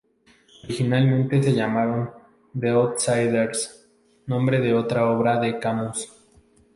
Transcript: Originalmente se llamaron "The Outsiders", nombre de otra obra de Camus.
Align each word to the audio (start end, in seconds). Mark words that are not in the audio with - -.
Originalmente 0.63 1.43
se 1.43 1.53
llamaron 1.53 2.09
"The 2.59 2.69
Outsiders", 2.71 3.87
nombre 4.25 4.59
de 4.59 4.73
otra 4.73 5.07
obra 5.11 5.39
de 5.39 5.59
Camus. 5.59 6.11